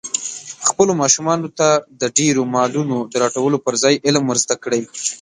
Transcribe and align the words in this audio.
خپلو 0.67 0.91
ماشومانو 1.01 1.47
ته 1.57 1.67
د 2.01 2.03
ډېرو 2.17 2.41
مالونو 2.55 2.97
د 3.11 3.13
راټولولو 3.23 3.57
پر 3.65 3.73
ځای 3.83 3.95
علم 4.05 4.23
ور 4.27 4.37
زده 4.43 4.55
کړئ. 4.63 4.81